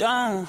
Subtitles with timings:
[0.00, 0.48] Damn.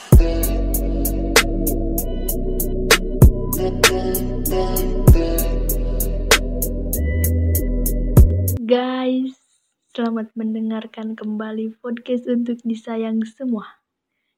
[8.64, 9.36] Guys,
[9.92, 13.68] selamat mendengarkan kembali podcast untuk disayang semua.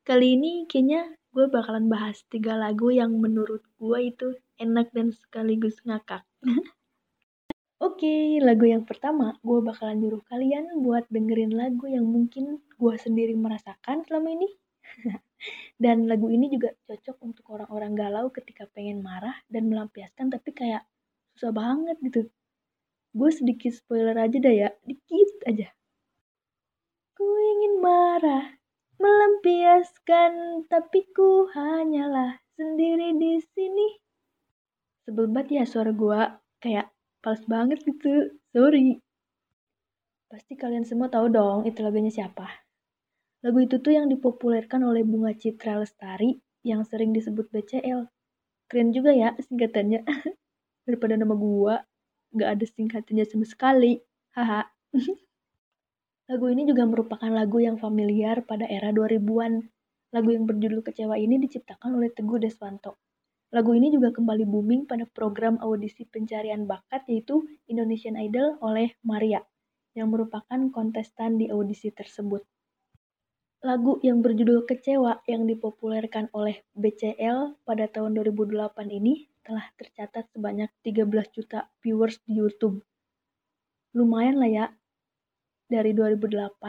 [0.01, 5.77] Kali ini kayaknya gue bakalan bahas tiga lagu yang menurut gue itu enak dan sekaligus
[5.85, 6.25] ngakak.
[7.85, 13.37] Oke, lagu yang pertama gue bakalan nyuruh kalian buat dengerin lagu yang mungkin gue sendiri
[13.37, 14.62] merasakan selama ini.
[15.83, 20.85] dan lagu ini juga cocok untuk orang-orang galau ketika pengen marah dan melampiaskan tapi kayak
[21.35, 22.29] susah banget gitu.
[23.13, 25.69] Gue sedikit spoiler aja dah ya, dikit aja.
[27.13, 28.57] Ku ingin marah,
[28.97, 33.87] melampiaskan, tapi ku hanyalah sendiri di sini.
[35.05, 36.21] Sebel banget ya suara gue,
[36.57, 36.89] kayak
[37.21, 38.97] pals banget gitu, sorry.
[40.25, 42.49] Pasti kalian semua tahu dong itu lagunya siapa.
[43.43, 48.07] Lagu itu tuh yang dipopulerkan oleh Bunga Citra Lestari yang sering disebut BCL.
[48.71, 50.07] Keren juga ya singkatannya.
[50.87, 51.83] Daripada nama gua
[52.31, 53.99] gak ada singkatannya sama sekali.
[54.31, 54.63] Haha.
[56.31, 59.67] lagu ini juga merupakan lagu yang familiar pada era 2000-an.
[60.15, 62.95] Lagu yang berjudul Kecewa ini diciptakan oleh Teguh Deswanto.
[63.51, 69.43] Lagu ini juga kembali booming pada program audisi pencarian bakat yaitu Indonesian Idol oleh Maria,
[69.93, 72.41] yang merupakan kontestan di audisi tersebut.
[73.63, 80.67] Lagu yang berjudul Kecewa yang dipopulerkan oleh BCL pada tahun 2008 ini telah tercatat sebanyak
[80.83, 82.83] 13 juta viewers di YouTube.
[83.95, 84.65] Lumayan lah ya,
[85.71, 86.59] dari 2008.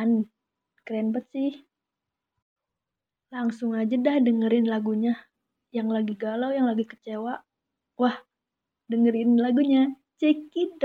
[0.86, 1.52] Keren banget sih.
[3.34, 5.18] Langsung aja dah dengerin lagunya.
[5.74, 7.42] Yang lagi galau, yang lagi kecewa.
[7.98, 8.22] Wah,
[8.86, 9.98] dengerin lagunya.
[10.22, 10.78] Check it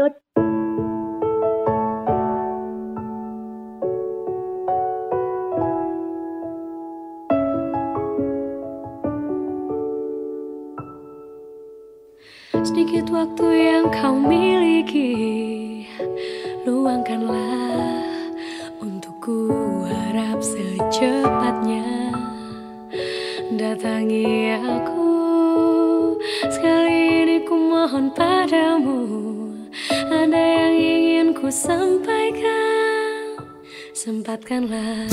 [13.80, 15.16] yang kau miliki.
[16.68, 18.12] Luangkanlah
[18.84, 19.48] Untuk ku
[19.88, 22.12] harap secepatnya.
[23.56, 25.08] Datangi aku.
[26.52, 29.00] Sekali ini ku mohon padamu.
[30.12, 33.40] Ada yang ingin ku sampaikan
[33.96, 35.08] Sempatkanlah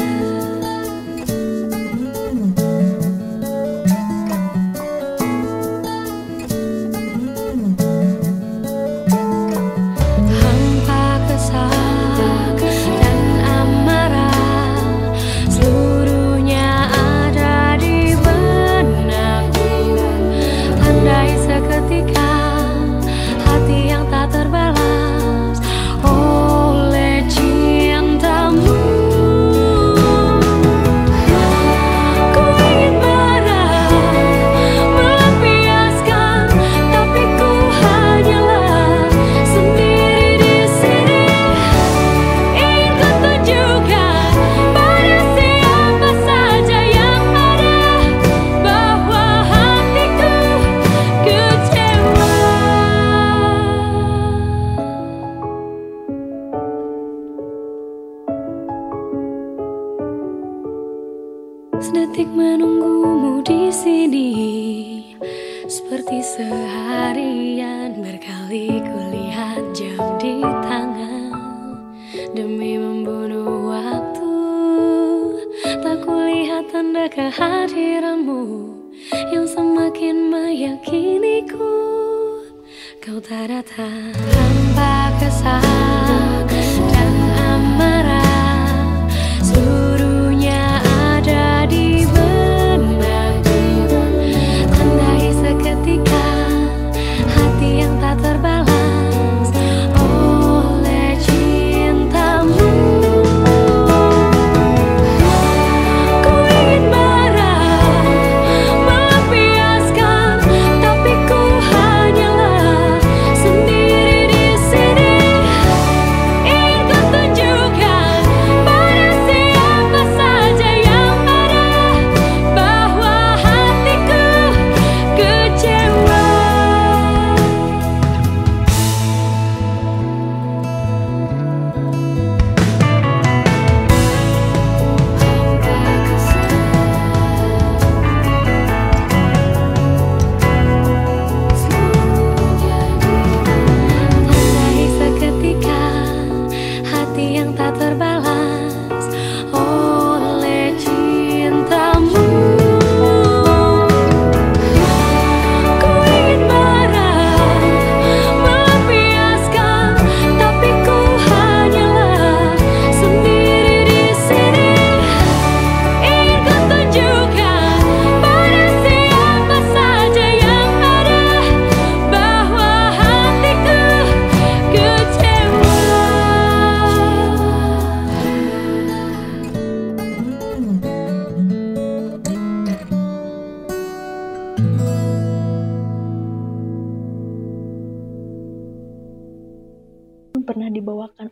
[80.67, 81.75] semakin meyakiniku
[82.99, 86.56] Kau tak datang tanpa kesal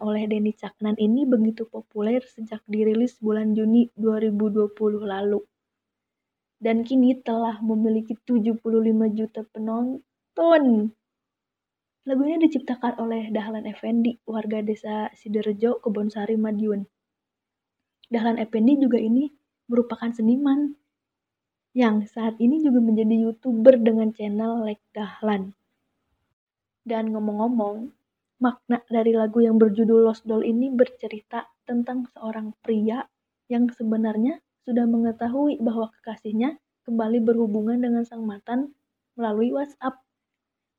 [0.01, 4.75] oleh Denny Caknan ini begitu populer sejak dirilis bulan Juni 2020
[5.05, 5.43] lalu.
[6.59, 8.59] Dan kini telah memiliki 75
[9.13, 10.95] juta penonton.
[12.05, 16.85] Lagu ini diciptakan oleh Dahlan Effendi, warga desa Sidorejo, Kebonsari, Madiun.
[18.09, 19.33] Dahlan Effendi juga ini
[19.69, 20.77] merupakan seniman
[21.75, 25.59] yang saat ini juga menjadi youtuber dengan channel Lek Dahlan.
[26.87, 27.91] Dan ngomong-ngomong,
[28.45, 33.01] makna dari lagu yang berjudul Lost Doll ini bercerita tentang seorang pria
[33.49, 38.77] yang sebenarnya sudah mengetahui bahwa kekasihnya kembali berhubungan dengan sang mantan
[39.17, 40.05] melalui WhatsApp.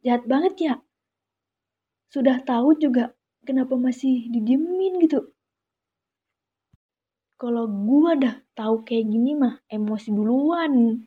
[0.06, 0.76] Jahat banget ya.
[2.14, 5.34] Sudah tahu juga kenapa masih didiemin gitu.
[7.42, 11.02] Kalau gua dah tahu kayak gini mah emosi duluan.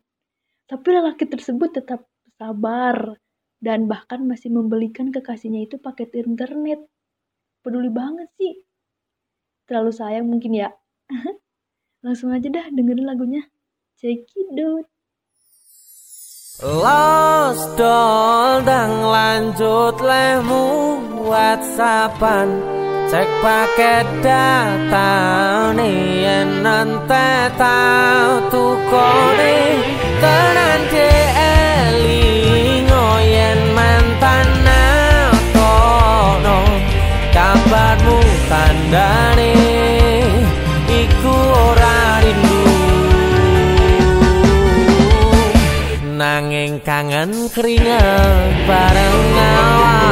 [0.69, 2.05] Tapi lelaki tersebut tetap
[2.37, 3.17] sabar
[3.59, 6.79] dan bahkan masih membelikan kekasihnya itu paket internet.
[7.63, 8.63] Peduli banget sih.
[9.67, 10.71] Terlalu sayang mungkin ya.
[12.07, 13.43] Langsung aja dah dengerin lagunya.
[13.99, 14.87] Check it out.
[16.59, 20.67] Lost doll dan lanjut lemu
[21.23, 22.51] whatsappan
[23.09, 25.11] Cek paket data
[25.71, 26.27] nih
[27.57, 29.59] tahu tuh kode
[30.19, 31.48] tenan kabarmu
[47.19, 50.08] nanging kangen keringet bareng awamu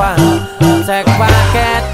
[0.00, 0.16] apa
[1.20, 1.89] paket.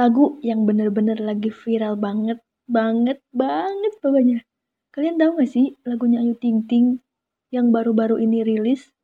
[0.00, 4.40] Lagu yang bener-bener lagi viral banget, banget, banget pokoknya.
[4.96, 7.04] Kalian tahu gak sih lagunya Ayu Ting Ting
[7.52, 8.96] yang baru-baru ini rilis?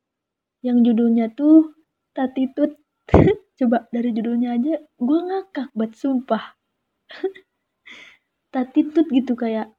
[0.65, 1.77] Yang judulnya tuh
[2.17, 2.81] Tatitut.
[3.61, 6.57] Coba dari judulnya aja gue ngakak buat sumpah.
[8.57, 9.77] Tatitut gitu kayak.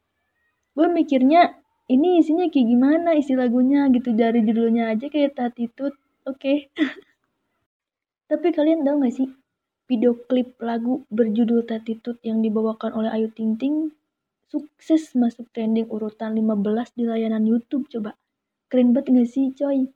[0.77, 1.57] Gue mikirnya
[1.89, 5.97] ini isinya kayak gimana isi lagunya gitu dari judulnya aja kayak Tatitut.
[6.29, 6.69] Oke.
[6.77, 6.77] Okay.
[8.29, 9.47] Tapi kalian tahu gak sih
[9.88, 13.96] video klip lagu berjudul Tatitut yang dibawakan oleh Ayu Ting Ting
[14.48, 18.20] sukses masuk trending urutan 15 di layanan YouTube coba.
[18.67, 19.88] Keren banget gak sih coy?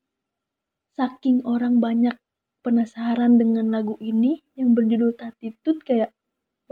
[0.95, 2.15] Saking orang banyak
[2.63, 6.15] penasaran dengan lagu ini yang berjudul Tatitut kayak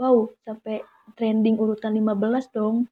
[0.00, 0.80] wow sampai
[1.12, 2.88] trending urutan 15 dong.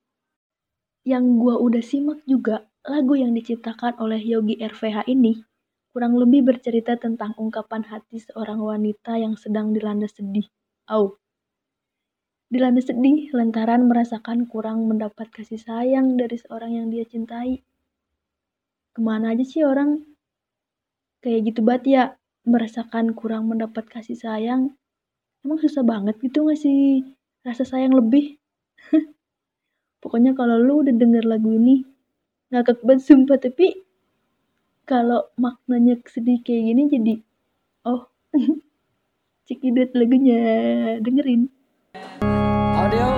[1.08, 5.47] Yang gua udah simak juga lagu yang diciptakan oleh Yogi RVH ini
[5.98, 10.46] kurang lebih bercerita tentang ungkapan hati seorang wanita yang sedang dilanda sedih.
[10.86, 11.18] Au.
[12.46, 17.66] Dilanda sedih lantaran merasakan kurang mendapat kasih sayang dari seorang yang dia cintai.
[18.94, 20.06] Ke mana aja sih orang
[21.18, 22.04] kayak gitu banget ya
[22.46, 24.70] merasakan kurang mendapat kasih sayang.
[25.42, 27.10] Emang susah banget gitu ngasih
[27.42, 28.38] rasa sayang lebih.
[30.06, 31.82] Pokoknya kalau lu udah denger lagu ini,
[32.54, 33.87] ngakak banget sumpah tapi
[34.88, 37.14] kalau maknanya sedih kayak gini jadi
[37.84, 38.08] oh
[39.46, 40.40] cekidot lagunya
[41.04, 41.52] dengerin.
[42.72, 43.08] Audio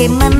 [0.00, 0.39] bagaimana lagi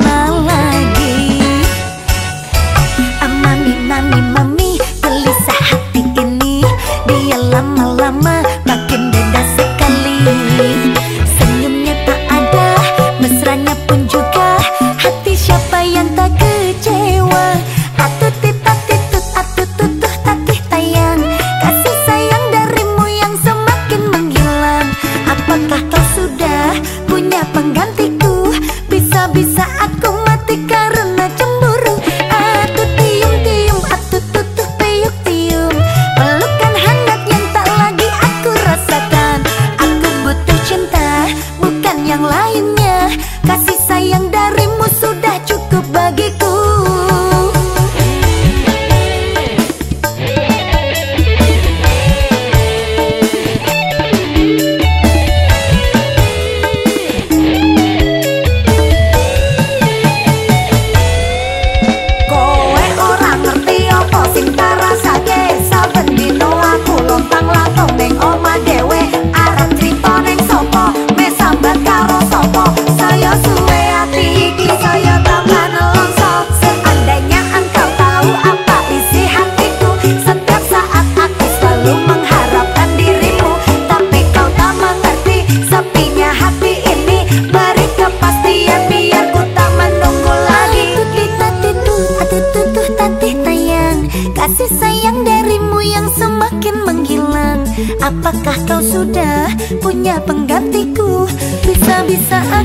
[102.29, 102.60] 三二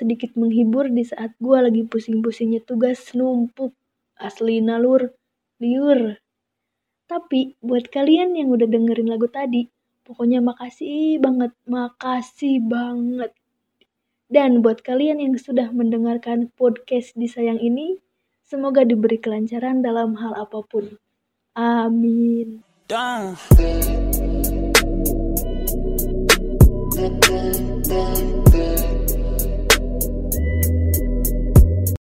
[0.00, 3.76] sedikit menghibur di saat gue lagi pusing-pusingnya tugas numpuk.
[4.16, 5.12] Asli nalur,
[5.60, 6.16] liur.
[7.04, 9.68] Tapi buat kalian yang udah dengerin lagu tadi,
[10.08, 13.36] pokoknya makasih banget, makasih banget.
[14.30, 17.98] Dan buat kalian yang sudah mendengarkan podcast di sayang ini,
[18.46, 20.86] semoga diberi kelancaran dalam hal apa pun.
[21.58, 22.62] Amin.
[22.86, 23.34] Dang.